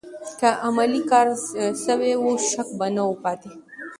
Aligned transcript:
که 0.39 0.49
عملي 0.67 1.01
کار 1.09 1.27
سوی 1.83 2.13
و، 2.23 2.25
شک 2.49 2.67
به 2.79 2.87
نه 2.95 3.03
و 3.09 3.13
پاتې. 3.23 3.51